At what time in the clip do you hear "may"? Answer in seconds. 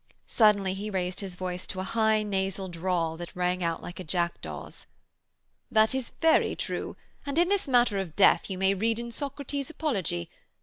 8.57-8.73